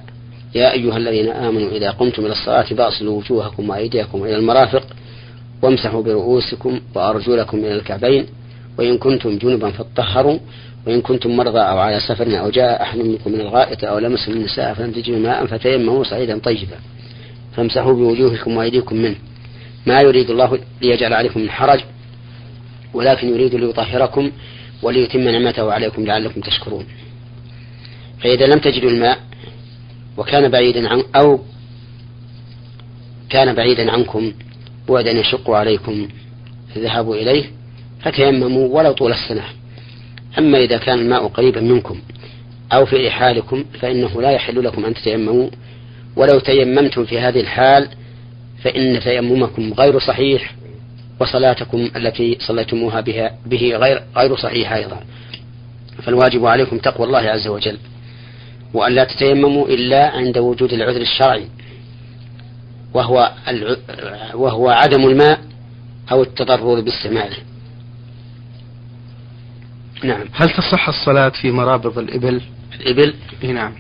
يا 0.56 0.74
أيها 0.74 0.98
الذين 0.98 1.30
آمنوا 1.30 1.72
إذا 1.72 1.92
قمتم 1.92 2.26
إلى 2.26 2.32
الصلاة 2.32 2.64
فاغسلوا 2.64 3.18
وجوهكم 3.18 3.70
وأيديكم 3.70 4.24
إلى 4.24 4.36
المرافق 4.36 4.84
وامسحوا 5.62 6.04
برؤوسكم 6.04 6.82
وأرجلكم 6.96 7.58
إلى 7.58 7.76
الكعبين 7.76 8.26
وإن 8.78 8.98
كنتم 8.98 9.38
جنبا 9.38 9.72
فاطهروا 9.72 10.40
وإن 10.88 11.02
كنتم 11.02 11.38
مرضى 11.38 11.60
أو 11.60 11.78
على 11.78 12.00
سفر 12.00 12.40
أو 12.40 12.50
جاء 12.50 12.82
أحد 12.82 12.98
منكم 12.98 13.32
من 13.32 13.40
الغائط 13.42 13.84
أو 13.84 14.00
لمس 14.00 14.30
النساء 14.30 14.74
فلم 14.74 14.92
تجدوا 14.92 15.20
ماء 15.20 15.46
فتيمموا 15.46 16.04
صعيدا 16.04 16.40
طيبا. 16.40 16.78
فامسحوا 17.56 17.94
بوجوهكم 17.94 18.58
وأيديكم 18.58 18.96
منه. 18.96 19.16
ما 19.86 20.02
يريد 20.02 20.30
الله 20.30 20.60
ليجعل 20.82 21.14
عليكم 21.14 21.40
من 21.40 21.50
حرج 21.50 21.80
ولكن 22.94 23.30
يريد 23.30 23.56
ليطهركم 23.56 24.32
وليتم 24.82 25.20
نعمته 25.20 25.74
عليكم 25.74 26.06
لعلكم 26.06 26.42
تشكرون. 26.42 26.86
فإذا 28.22 28.46
لم 28.46 28.60
تجدوا 28.60 28.90
الماء 28.90 29.20
وكان 30.18 30.50
بعيدا 30.50 30.90
عن 30.90 31.04
أو 31.16 31.40
كان 33.30 33.54
بعيدا 33.54 33.92
عنكم 33.92 34.34
بعدا 34.90 35.12
يشق 35.12 35.50
عليكم 35.50 36.08
الذهاب 36.76 37.12
إليه 37.12 37.44
فتيمموا 38.02 38.68
ولو 38.78 38.92
طول 38.92 39.12
السنة. 39.12 39.44
أما 40.38 40.58
إذا 40.58 40.78
كان 40.78 41.00
الماء 41.00 41.28
قريبا 41.28 41.62
منكم 41.62 42.02
أو 42.74 42.86
في 42.86 43.08
رحالكم 43.08 43.66
فإنه 43.80 44.22
لا 44.22 44.32
يحل 44.32 44.64
لكم 44.64 44.86
أن 44.86 44.94
تتيمموا. 44.94 45.50
ولو 46.16 46.40
تيممتم 46.40 47.06
في 47.06 47.20
هذه 47.20 47.40
الحال 47.40 47.88
فإن 48.64 49.00
تيممكم 49.00 49.74
غير 49.74 50.00
صحيح. 50.00 50.56
وصلاتكم 51.20 51.90
التي 51.96 52.38
صليتموها 52.40 53.02
بها 53.02 53.36
به 53.46 53.76
غير 53.76 54.04
غير 54.16 54.36
صحيحة 54.36 54.76
أيضا. 54.76 55.00
فالواجب 56.04 56.46
عليكم 56.46 56.78
تقوى 56.78 57.08
الله 57.08 57.20
عز 57.20 57.48
وجل 57.48 57.78
وأن 58.74 58.92
لا 58.92 59.04
تتيمموا 59.04 59.68
إلا 59.68 60.10
عند 60.10 60.38
وجود 60.38 60.74
العذر 60.74 61.02
الشرعي 61.02 61.48
وهو 62.94 63.32
وهو 64.34 64.70
عدم 64.70 65.08
الماء 65.08 65.40
أو 66.12 66.24
التضرر 66.24 66.82
باستعماله 66.82 67.38
نعم. 70.04 70.26
هل 70.34 70.50
تصح 70.50 70.90
الصلاة 70.90 71.30
في 71.30 71.52
مرابض 71.52 71.98
الإبل؟ 71.98 72.42
الإبل؟ 72.80 73.14
نعم. 73.44 73.74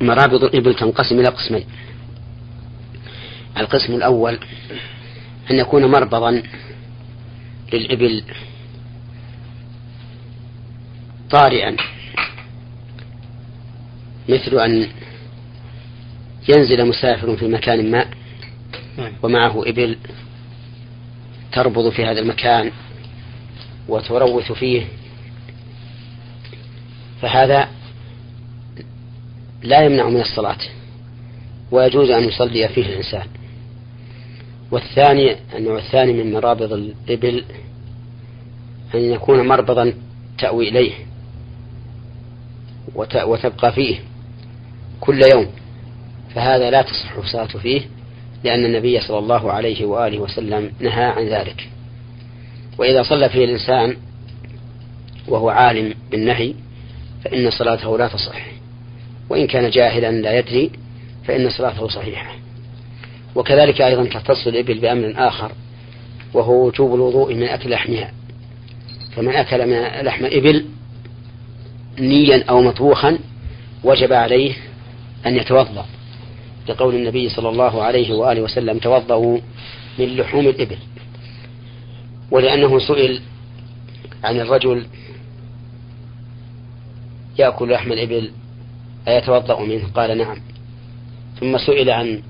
مرابض 0.00 0.44
الإبل 0.44 0.74
تنقسم 0.74 1.18
إلى 1.20 1.28
قسمين. 1.28 1.64
القسم 3.58 3.94
الأول 3.94 4.38
أن 5.50 5.56
يكون 5.56 5.86
مربضا 5.86 6.42
للإبل 7.72 8.22
طارئا 11.30 11.76
مثل 14.28 14.58
أن 14.58 14.88
ينزل 16.48 16.88
مسافر 16.88 17.36
في 17.36 17.48
مكان 17.48 17.90
ما. 17.90 18.06
ومعه 19.22 19.62
إبل 19.66 19.96
تربض 21.52 21.90
في 21.90 22.04
هذا 22.04 22.20
المكان 22.20 22.70
وتروث 23.88 24.52
فيه 24.52 24.86
فهذا 27.22 27.68
لا 29.62 29.84
يمنع 29.84 30.08
من 30.08 30.20
الصلاة 30.20 30.58
ويجوز 31.70 32.10
أن 32.10 32.24
يصلي 32.24 32.68
فيه 32.68 32.86
الإنسان 32.86 33.26
والثاني 34.74 35.36
النوع 35.56 35.78
الثاني 35.78 36.12
من 36.12 36.32
مرابض 36.32 36.72
الإبل 36.72 37.44
أن 38.94 39.00
يكون 39.00 39.48
مربضا 39.48 39.94
تأوي 40.38 40.68
إليه 40.68 40.92
وتبقى 43.24 43.72
فيه 43.72 43.98
كل 45.00 45.20
يوم. 45.34 45.46
فهذا 46.34 46.70
لا 46.70 46.82
تصح 46.82 47.16
الصلاة 47.16 47.46
فيه 47.46 47.80
لأن 48.44 48.64
النبي 48.64 49.00
صلى 49.00 49.18
الله 49.18 49.52
عليه 49.52 49.84
وآله 49.84 50.18
وسلم 50.18 50.72
نهى 50.80 51.04
عن 51.04 51.28
ذلك. 51.28 51.68
وإذا 52.78 53.02
صلى 53.02 53.28
فيه 53.28 53.44
الإنسان 53.44 53.96
وهو 55.28 55.48
عالم 55.48 55.94
بالنهي 56.10 56.54
فإن 57.24 57.50
صلاته 57.50 57.98
لا 57.98 58.08
تصح. 58.08 58.46
وإن 59.30 59.46
كان 59.46 59.70
جاهلا 59.70 60.10
لا 60.10 60.38
يدري 60.38 60.70
فإن 61.24 61.50
صلاته 61.50 61.88
صحيحة. 61.88 62.43
وكذلك 63.34 63.80
أيضا 63.80 64.04
تختص 64.04 64.46
الإبل 64.46 64.78
بأمر 64.78 65.14
آخر 65.16 65.52
وهو 66.34 66.66
وجوب 66.66 66.94
الوضوء 66.94 67.34
من 67.34 67.42
أكل 67.42 67.70
لحمها. 67.70 68.12
فمن 69.16 69.34
أكل 69.34 69.66
من 69.66 70.04
لحم 70.06 70.24
إبل 70.24 70.64
نيا 71.98 72.44
أو 72.50 72.62
مطبوخا 72.62 73.18
وجب 73.84 74.12
عليه 74.12 74.54
أن 75.26 75.36
يتوضأ. 75.36 75.86
لقول 76.68 76.94
النبي 76.94 77.28
صلى 77.28 77.48
الله 77.48 77.82
عليه 77.82 78.14
وآله 78.14 78.40
وسلم 78.40 78.78
توضأوا 78.78 79.38
من 79.98 80.16
لحوم 80.16 80.46
الإبل. 80.46 80.78
ولأنه 82.30 82.78
سئل 82.78 83.20
عن 84.24 84.40
الرجل 84.40 84.86
يأكل 87.38 87.70
لحم 87.72 87.92
الإبل 87.92 88.30
أيتوضأ 89.08 89.60
منه؟ 89.60 89.88
قال 89.94 90.18
نعم. 90.18 90.36
ثم 91.40 91.58
سئل 91.58 91.90
عن 91.90 92.22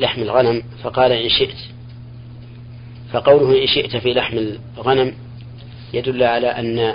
لحم 0.00 0.22
الغنم 0.22 0.62
فقال 0.82 1.12
إن 1.12 1.28
شئت. 1.28 1.56
فقوله 3.12 3.62
إن 3.62 3.66
شئت 3.66 3.96
في 3.96 4.14
لحم 4.14 4.38
الغنم 4.78 5.12
يدل 5.94 6.22
على 6.22 6.46
أن 6.46 6.94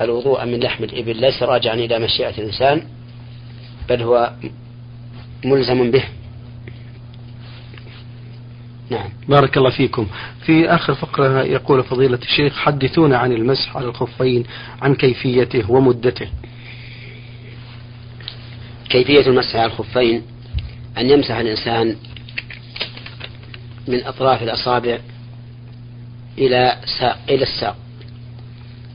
الوضوء 0.00 0.44
من 0.44 0.60
لحم 0.60 0.84
الإبل 0.84 1.16
ليس 1.16 1.42
راجعا 1.42 1.74
إلى 1.74 1.98
مشيئة 1.98 2.38
الإنسان 2.38 2.82
بل 3.88 4.02
هو 4.02 4.32
ملزم 5.44 5.90
به. 5.90 6.04
نعم. 8.90 9.08
بارك 9.28 9.56
الله 9.56 9.70
فيكم. 9.70 10.06
في 10.46 10.68
آخر 10.68 10.94
فقرة 10.94 11.42
يقول 11.42 11.84
فضيلة 11.84 12.18
الشيخ 12.22 12.58
حدثونا 12.58 13.18
عن 13.18 13.32
المسح 13.32 13.76
على 13.76 13.86
الخفين 13.86 14.44
عن 14.82 14.94
كيفيته 14.94 15.70
ومدته. 15.70 16.28
كيفية 18.90 19.26
المسح 19.26 19.56
على 19.56 19.66
الخفين؟ 19.66 20.22
أن 20.98 21.10
يمسح 21.10 21.36
الإنسان 21.36 21.96
من 23.88 24.04
أطراف 24.06 24.42
الأصابع 24.42 24.98
إلى 26.38 26.76
ساق 26.98 27.18
إلى 27.28 27.42
الساق. 27.42 27.76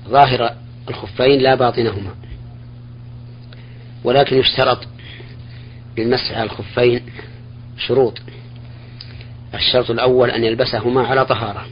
ظاهر 0.08 0.56
الخفين 0.90 1.40
لا 1.42 1.56
باطنهما. 1.56 2.16
ولكن 4.04 4.38
يشترط 4.38 4.88
للمسح 5.98 6.32
على 6.32 6.44
الخفين 6.44 7.02
شروط. 7.78 8.20
الشرط 9.54 9.92
الأول 9.92 10.32
أن 10.32 10.44
يلبسهما 10.44 11.08
على 11.08 11.26
طهارة. 11.26 11.66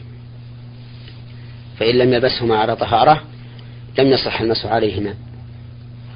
فإن 1.79 1.95
لم 1.95 2.13
يلبسهما 2.13 2.57
على 2.57 2.75
طهارة 2.75 3.21
لم 3.99 4.07
يصح 4.07 4.41
المسح 4.41 4.65
عليهما. 4.65 5.13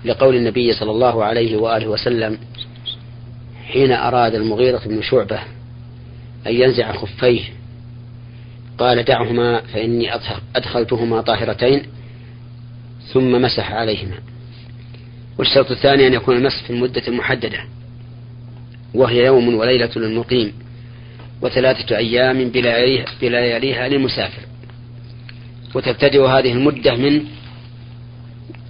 لقول 0.06 0.36
النبي 0.36 0.74
صلى 0.74 0.92
الله 0.92 1.24
عليه 1.24 1.58
وآله 1.58 1.88
وسلم 1.88 2.38
حين 3.66 3.92
أراد 3.92 4.36
المغيرة 4.36 4.82
بن 4.86 5.02
شعبة 5.02 5.40
أن 6.48 6.56
ينزع 6.56 6.92
خفيه. 6.92 7.42
قال 8.78 9.04
دعهما 9.04 9.62
فإني 9.62 10.10
أدخلتهما 10.56 11.22
طاهرتين 11.22 11.82
ثم 13.14 13.42
مسح 13.42 13.72
عليهما. 13.72 14.16
والشرط 15.38 15.72
الثاني 15.72 16.08
أن 16.08 16.14
يكون 16.14 16.38
المسح 16.38 16.64
في 16.64 16.70
المدة 16.70 17.08
المحددة 17.08 17.60
وهي 18.94 19.26
يوم 19.26 19.56
وليلة 19.56 19.92
للمقيم 19.96 20.54
وثلاثة 21.42 21.98
أيام 21.98 22.50
بلياليها 23.22 23.88
للمسافر. 23.88 24.42
وتبتدئ 25.76 26.28
هذه 26.28 26.52
المدة 26.52 26.96
من 26.96 27.26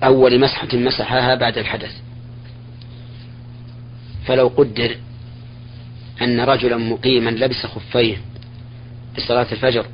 أول 0.03 0.39
مسحة 0.39 0.67
مسحها 0.73 1.35
بعد 1.35 1.57
الحدث. 1.57 1.91
فلو 4.25 4.47
قدر 4.47 4.95
أن 6.21 6.39
رجلا 6.39 6.77
مقيما 6.77 7.29
لبس 7.29 7.65
خفيه 7.65 8.17
لصلاة 9.17 9.47
الفجر 9.51 9.85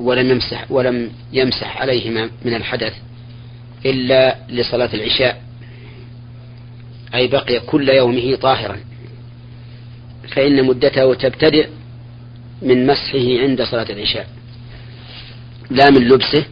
ولم 0.00 0.30
يمسح 0.30 0.70
ولم 0.70 1.10
يمسح 1.32 1.80
عليهما 1.80 2.30
من 2.44 2.54
الحدث 2.54 2.94
إلا 3.86 4.38
لصلاة 4.48 4.94
العشاء 4.94 5.42
أي 7.14 7.26
بقي 7.26 7.60
كل 7.60 7.88
يومه 7.88 8.34
طاهرا. 8.36 8.76
فإن 10.28 10.64
مدته 10.64 11.14
تبتدئ 11.14 11.68
من 12.62 12.86
مسحه 12.86 13.42
عند 13.42 13.62
صلاة 13.62 13.90
العشاء 13.90 14.28
لا 15.70 15.90
من 15.90 16.08
لبسه 16.08 16.44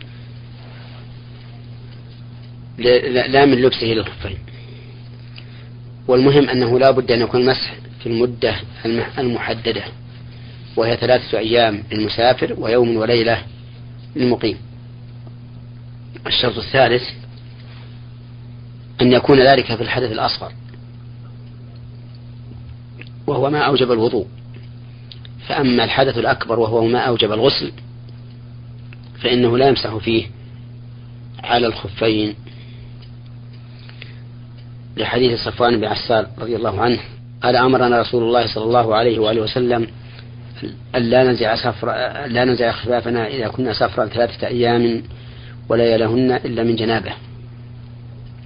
لا 3.28 3.44
من 3.46 3.54
لبسه 3.62 3.86
للخفين. 3.86 4.38
والمهم 6.08 6.48
أنه 6.48 6.78
لا 6.78 6.90
بد 6.90 7.10
أن 7.12 7.20
يكون 7.20 7.40
المسح 7.40 7.74
في 8.06 8.12
المدة 8.12 8.56
المحددة 9.18 9.84
وهي 10.76 10.96
ثلاثة 10.96 11.38
أيام 11.38 11.82
للمسافر 11.92 12.54
ويوم 12.58 12.96
وليلة 12.96 13.42
للمقيم. 14.16 14.58
الشرط 16.26 16.58
الثالث 16.58 17.02
أن 19.02 19.12
يكون 19.12 19.40
ذلك 19.40 19.74
في 19.74 19.82
الحدث 19.82 20.12
الأصغر 20.12 20.52
وهو 23.26 23.50
ما 23.50 23.58
أوجب 23.58 23.92
الوضوء. 23.92 24.26
فأما 25.48 25.84
الحدث 25.84 26.18
الأكبر 26.18 26.58
وهو 26.58 26.86
ما 26.86 26.98
أوجب 26.98 27.32
الغسل 27.32 27.72
فإنه 29.22 29.58
لا 29.58 29.68
يمسح 29.68 29.96
فيه 29.96 30.26
على 31.44 31.66
الخفين. 31.66 32.34
لحديث 34.96 35.40
صفوان 35.40 35.80
بن 35.80 35.84
عسال 35.84 36.26
رضي 36.38 36.56
الله 36.56 36.80
عنه 36.80 37.00
قال 37.42 37.56
أمرنا 37.56 38.00
رسول 38.00 38.22
الله 38.22 38.46
صلى 38.46 38.64
الله 38.64 38.94
عليه 38.94 39.18
وآله 39.18 39.40
وسلم 39.40 39.86
أن 40.94 41.02
لا 41.02 41.24
ننزع 41.24 41.56
سفر 41.56 41.86
لا 42.26 42.44
ننزع 42.44 42.72
خفافنا 42.72 43.26
إذا 43.26 43.48
كنا 43.48 43.72
سفرا 43.72 44.06
ثلاثة 44.06 44.46
أيام 44.46 45.02
ولا 45.68 45.94
يلهن 45.94 46.32
إلا 46.32 46.62
من 46.62 46.76
جنابه 46.76 47.12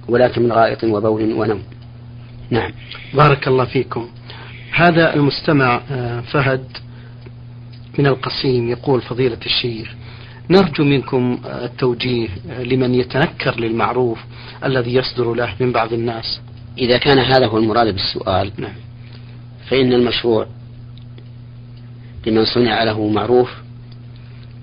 ولكن 0.09 0.43
من 0.43 0.51
غائط 0.51 0.83
وبول 0.83 1.33
ونوم. 1.33 1.63
نعم. 2.49 2.71
بارك 3.13 3.47
الله 3.47 3.65
فيكم. 3.65 4.09
هذا 4.71 5.15
المستمع 5.15 5.81
آه، 5.91 6.21
فهد 6.21 6.65
من 7.99 8.07
القصيم 8.07 8.69
يقول 8.69 9.01
فضيلة 9.01 9.37
الشيخ 9.45 9.93
نرجو 10.49 10.83
منكم 10.83 11.39
آه، 11.45 11.65
التوجيه 11.65 12.27
آه، 12.51 12.63
لمن 12.63 12.95
يتنكر 12.95 13.59
للمعروف 13.59 14.19
الذي 14.65 14.93
يصدر 14.93 15.33
له 15.33 15.55
من 15.59 15.71
بعض 15.71 15.93
الناس. 15.93 16.41
إذا 16.77 16.97
كان 16.97 17.19
هذا 17.19 17.47
هو 17.47 17.57
المراد 17.57 17.93
بالسؤال 17.93 18.51
نعم. 18.57 18.75
فإن 19.69 19.93
المشروع 19.93 20.47
لمن 22.27 22.45
صنع 22.45 22.83
له 22.83 23.07
معروف 23.07 23.51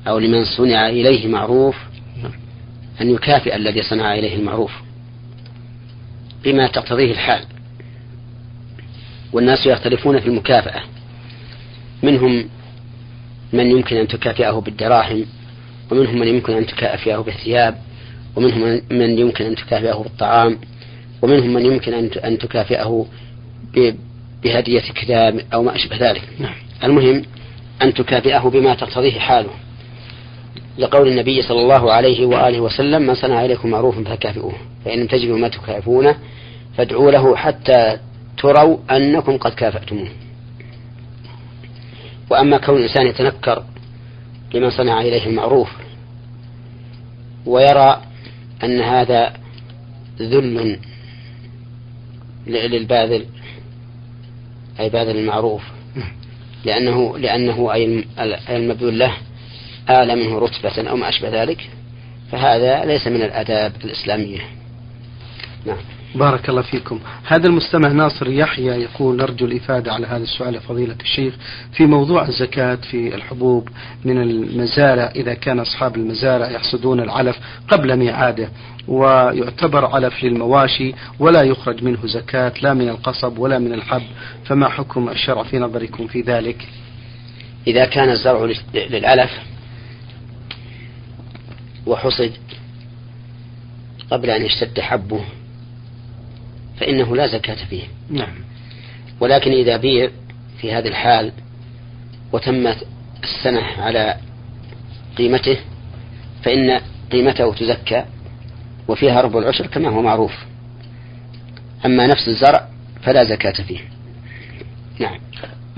أو 0.08 0.18
لمن 0.18 0.44
صنع 0.44 0.88
إليه 0.88 1.28
معروف. 1.28 1.76
أن 3.00 3.10
يكافئ 3.10 3.56
الذي 3.56 3.82
صنع 3.82 4.14
إليه 4.14 4.36
المعروف 4.36 4.72
بما 6.44 6.66
تقتضيه 6.66 7.12
الحال 7.12 7.44
والناس 9.32 9.66
يختلفون 9.66 10.20
في 10.20 10.26
المكافأة 10.26 10.82
منهم 12.02 12.48
من 13.52 13.70
يمكن 13.70 13.96
أن 13.96 14.08
تكافئه 14.08 14.50
بالدراهم 14.50 15.26
ومنهم 15.90 16.18
من 16.18 16.28
يمكن 16.28 16.52
أن 16.52 16.66
تكافئه 16.66 17.16
بالثياب 17.16 17.78
ومنهم 18.36 18.80
من 18.90 19.18
يمكن 19.18 19.44
أن 19.44 19.54
تكافئه 19.54 20.02
بالطعام 20.02 20.58
ومنهم 21.22 21.54
من 21.54 21.66
يمكن 21.66 21.94
أن 22.24 22.38
تكافئه 22.38 23.06
بهدية 24.44 24.80
كتاب 24.80 25.40
أو 25.54 25.62
ما 25.62 25.76
أشبه 25.76 26.10
ذلك. 26.10 26.22
نعم. 26.38 26.54
المهم 26.84 27.22
أن 27.82 27.94
تكافئه 27.94 28.38
بما 28.38 28.74
تقتضيه 28.74 29.18
حاله. 29.18 29.50
لقول 30.78 31.08
النبي 31.08 31.42
صلى 31.42 31.60
الله 31.60 31.92
عليه 31.92 32.26
وآله 32.26 32.60
وسلم 32.60 33.02
من 33.02 33.14
صنع 33.14 33.44
إليكم 33.44 33.70
معروفا 33.70 34.04
فكافئوه 34.04 34.54
فإن 34.84 35.00
لم 35.00 35.06
تجدوا 35.06 35.38
ما 35.38 35.48
تكافئونه 35.48 36.16
فادعوا 36.76 37.10
له 37.10 37.36
حتى 37.36 37.98
تروا 38.38 38.78
أنكم 38.90 39.36
قد 39.36 39.54
كافأتموه. 39.54 40.08
وأما 42.30 42.58
كون 42.58 42.76
الإنسان 42.76 43.06
يتنكر 43.06 43.62
لمن 44.54 44.70
صنع 44.70 45.00
إليه 45.00 45.26
المعروف 45.26 45.68
ويرى 47.46 48.02
أن 48.64 48.80
هذا 48.80 49.32
ذل 50.20 50.78
للباذل 52.48 53.26
أي 54.80 54.88
باذل 54.88 55.16
المعروف. 55.16 55.62
لأنه 56.64 57.18
لأنه 57.18 57.72
أي 57.72 58.04
المبذول 58.48 58.98
له 58.98 59.12
أعلى 59.90 60.14
منه 60.16 60.38
رتبة 60.38 60.90
أو 60.90 60.96
ما 60.96 61.08
أشبه 61.08 61.42
ذلك 61.42 61.70
فهذا 62.32 62.84
ليس 62.84 63.06
من 63.06 63.22
الآداب 63.22 63.72
الإسلامية. 63.84 64.40
نعم. 65.66 65.76
بارك 66.14 66.48
الله 66.48 66.62
فيكم. 66.62 67.00
هذا 67.24 67.46
المستمع 67.46 67.88
ناصر 67.88 68.28
يحيى 68.30 68.66
يقول 68.66 69.16
نرجو 69.16 69.46
الإفادة 69.46 69.92
على 69.92 70.06
هذا 70.06 70.22
السؤال 70.22 70.60
فضيلة 70.60 70.96
الشيخ. 71.00 71.34
في 71.72 71.86
موضوع 71.86 72.28
الزكاة 72.28 72.74
في 72.74 73.14
الحبوب 73.14 73.68
من 74.04 74.22
المزارع 74.22 75.12
إذا 75.16 75.34
كان 75.34 75.60
أصحاب 75.60 75.96
المزارع 75.96 76.50
يحصدون 76.50 77.00
العلف 77.00 77.38
قبل 77.68 77.96
ميعاده 77.96 78.48
ويعتبر 78.88 79.86
علف 79.86 80.24
للمواشي 80.24 80.94
ولا 81.18 81.42
يخرج 81.42 81.84
منه 81.84 82.06
زكاة 82.06 82.52
لا 82.62 82.74
من 82.74 82.88
القصب 82.88 83.38
ولا 83.38 83.58
من 83.58 83.72
الحب 83.72 84.02
فما 84.44 84.68
حكم 84.68 85.08
الشرع 85.08 85.42
في 85.42 85.58
نظركم 85.58 86.06
في 86.06 86.20
ذلك؟ 86.20 86.68
إذا 87.66 87.84
كان 87.84 88.10
الزرع 88.10 88.52
للعلف 88.74 89.30
وحصد 91.86 92.32
قبل 94.10 94.30
أن 94.30 94.44
يشتد 94.44 94.80
حبه 94.80 95.24
فإنه 96.80 97.16
لا 97.16 97.26
زكاة 97.26 97.64
فيه. 97.70 97.82
نعم. 98.10 98.34
ولكن 99.20 99.52
إذا 99.52 99.76
بيع 99.76 100.10
في 100.60 100.72
هذه 100.72 100.88
الحال 100.88 101.32
وتمت 102.32 102.86
السنة 103.24 103.62
على 103.78 104.16
قيمته 105.18 105.56
فإن 106.42 106.80
قيمته 107.12 107.54
تزكى 107.54 108.04
وفيها 108.88 109.20
ربع 109.20 109.38
العشر 109.38 109.66
كما 109.66 109.88
هو 109.88 110.02
معروف. 110.02 110.32
أما 111.86 112.06
نفس 112.06 112.28
الزرع 112.28 112.68
فلا 113.02 113.24
زكاة 113.24 113.62
فيه. 113.62 113.78
نعم. 114.98 115.18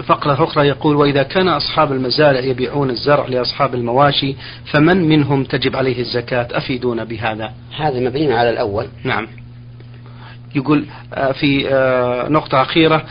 فقرة 0.03 0.45
أخرى 0.45 0.69
يقول 0.69 0.97
وإذا 0.97 1.23
كان 1.23 1.49
أصحاب 1.49 1.93
المزارع 1.93 2.41
يبيعون 2.41 2.91
الزرع 2.91 3.27
لأصحاب 3.27 3.75
المواشي 3.75 4.37
فمن 4.73 5.09
منهم 5.09 5.45
تجب 5.45 5.77
عليه 5.77 6.01
الزكاة؟ 6.01 6.49
أفيدون 6.51 7.05
بهذا. 7.05 7.53
هذا 7.77 8.01
مبني 8.01 8.33
على 8.33 8.51
الأول. 8.51 8.89
نعم. 9.05 9.29
يقول 10.55 10.87
آه، 11.15 11.33
في 11.33 11.69
آه، 11.69 12.29
نقطة 12.29 12.63
أخيرة. 12.63 13.05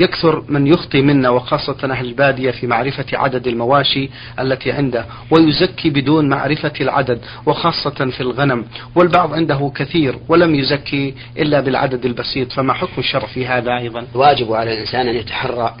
يكثر 0.00 0.44
من 0.48 0.66
يخطي 0.66 1.02
منا 1.02 1.30
وخاصة 1.30 1.76
أهل 1.84 2.06
البادية 2.06 2.50
في 2.50 2.66
معرفة 2.66 3.04
عدد 3.12 3.46
المواشي 3.46 4.10
التي 4.40 4.72
عنده 4.72 5.06
ويزكي 5.30 5.90
بدون 5.90 6.28
معرفة 6.28 6.72
العدد 6.80 7.20
وخاصة 7.46 8.10
في 8.10 8.20
الغنم. 8.20 8.64
والبعض 8.94 9.32
عنده 9.32 9.72
كثير 9.74 10.18
ولم 10.28 10.54
يزكي 10.54 11.14
إلا 11.38 11.60
بالعدد 11.60 12.04
البسيط 12.04 12.52
فما 12.52 12.72
حكم 12.72 12.94
الشرع 12.98 13.26
في 13.26 13.46
هذا 13.46 13.76
أيضا؟ 13.76 14.06
واجب 14.14 14.52
على 14.52 14.72
الإنسان 14.72 15.08
أن 15.08 15.16
يتحرى 15.16 15.76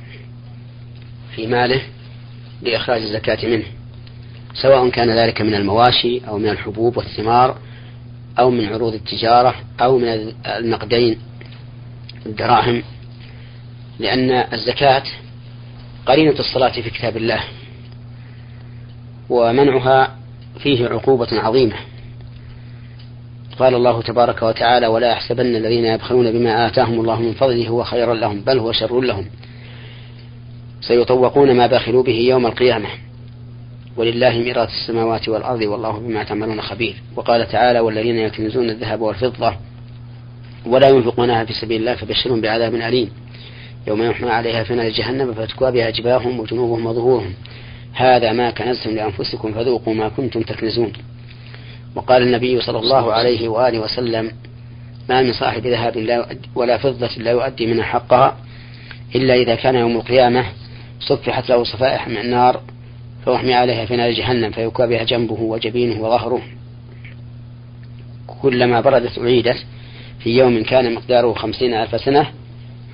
في 1.34 1.46
ماله 1.46 1.80
لإخراج 2.62 3.02
الزكاة 3.02 3.48
منه 3.48 3.64
سواء 4.54 4.88
كان 4.88 5.10
ذلك 5.10 5.40
من 5.40 5.54
المواشي 5.54 6.20
أو 6.28 6.38
من 6.38 6.48
الحبوب 6.48 6.96
والثمار. 6.96 7.56
أو 8.38 8.50
من 8.50 8.64
عروض 8.64 8.94
التجارة 8.94 9.54
أو 9.80 9.98
من 9.98 10.32
النقدين 10.46 11.18
الدراهم 12.26 12.82
لأن 13.98 14.30
الزكاة 14.30 15.02
قرينة 16.06 16.38
الصلاة 16.38 16.72
في 16.82 16.90
كتاب 16.90 17.16
الله 17.16 17.40
ومنعها 19.30 20.16
فيه 20.58 20.88
عقوبة 20.88 21.28
عظيمة. 21.32 21.76
قال 23.58 23.74
الله 23.74 24.02
تبارك 24.02 24.42
وتعالى 24.42 24.86
ولا 24.86 25.10
يحسبن 25.10 25.56
الذين 25.56 25.84
يبخلون 25.84 26.32
بما 26.32 26.66
آتاهم 26.66 27.00
الله 27.00 27.20
من 27.20 27.32
فضله 27.32 27.68
هو 27.68 27.84
خيرا 27.84 28.14
لهم 28.14 28.40
بل 28.40 28.58
هو 28.58 28.72
شر 28.72 29.00
لهم. 29.00 29.26
سيطوقون 30.80 31.56
ما 31.56 31.66
بخلوا 31.66 32.02
به 32.02 32.12
يوم 32.12 32.46
القيامة. 32.46 32.88
ولله 33.96 34.38
ميراث 34.38 34.68
السماوات 34.68 35.28
والأرض 35.28 35.60
والله 35.60 35.98
بما 35.98 36.24
تعملون 36.24 36.60
خبير. 36.60 36.94
وقال 37.16 37.48
تعالى 37.48 37.80
والذين 37.80 38.16
يكنزون 38.16 38.70
الذهب 38.70 39.00
والفضة 39.00 39.56
ولا 40.66 40.88
ينفقونها 40.88 41.44
في 41.44 41.52
سبيل 41.52 41.80
الله 41.80 41.94
فبشرهم 41.94 42.40
بعذاب 42.40 42.74
أليم. 42.74 43.10
يوم 43.86 44.02
يحمى 44.02 44.30
عليها 44.30 44.64
في 44.64 44.74
نار 44.74 44.88
جهنم 44.88 45.34
فتكوى 45.34 45.70
بها 45.72 45.90
جباههم 45.90 46.40
وجنوبهم 46.40 46.86
وظهورهم. 46.86 47.34
هذا 47.94 48.32
ما 48.32 48.50
كنزتم 48.50 48.90
لأنفسكم 48.90 49.52
فذوقوا 49.52 49.94
ما 49.94 50.08
كنتم 50.08 50.42
تكنزون. 50.42 50.92
وقال 51.94 52.22
النبي 52.22 52.60
صلى 52.60 52.78
الله 52.78 53.12
عليه 53.12 53.48
وآله 53.48 53.78
وسلم 53.78 54.30
ما 55.08 55.22
من 55.22 55.32
صاحب 55.32 55.66
ذهب 55.66 56.26
ولا 56.54 56.78
فضة 56.78 57.10
لا 57.16 57.30
يؤدي 57.30 57.66
منها 57.66 57.84
حقها 57.84 58.36
إلا 59.14 59.34
إذا 59.34 59.54
كان 59.54 59.74
يوم 59.74 59.96
القيامة 59.96 60.44
صفحت 61.00 61.48
له 61.48 61.64
صفائح 61.64 62.08
من 62.08 62.18
النار 62.18 62.60
فأحمي 63.26 63.54
عليها 63.54 63.84
في 63.86 63.96
نار 63.96 64.10
جهنم 64.10 64.50
فيكوى 64.50 64.86
بها 64.86 65.04
جنبه 65.04 65.40
وجبينه 65.40 66.00
وظهره. 66.00 66.42
كلما 68.26 68.80
بردت 68.80 69.18
أعيدت 69.18 69.64
في 70.18 70.38
يوم 70.38 70.62
كان 70.62 70.94
مقداره 70.94 71.32
خمسين 71.32 71.74
ألف 71.74 72.00
سنة 72.00 72.30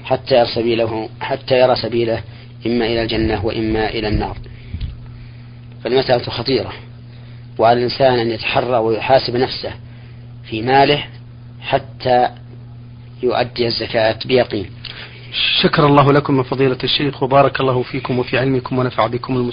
حتى 0.05 0.35
يرى 0.35 0.47
سبيله 0.55 1.09
حتى 1.21 1.61
يرى 1.61 1.77
سبيله 1.77 2.23
إما 2.67 2.87
إلى 2.87 3.03
الجنة 3.03 3.47
وإما 3.47 3.89
إلى 3.89 4.09
النار. 4.09 4.37
فالمسألة 5.85 6.23
خطيرة. 6.23 6.73
وعلى 7.59 7.79
الإنسان 7.79 8.19
أن 8.19 8.31
يتحرى 8.31 8.77
ويحاسب 8.77 9.37
نفسه 9.37 9.73
في 10.51 10.63
ماله 10.63 11.05
حتى 11.61 12.29
يؤدي 13.23 13.67
الزكاة 13.67 14.19
بيقين. 14.25 14.67
شكر 15.63 15.87
الله 15.87 16.13
لكم 16.13 16.43
فضيلة 16.43 16.79
الشيخ 16.85 17.23
وبارك 17.23 17.61
الله 17.61 17.83
فيكم 17.83 18.19
وفي 18.19 18.39
علمكم 18.39 18.79
ونفع 18.79 19.07
بكم 19.07 19.37
المسلمين. 19.37 19.53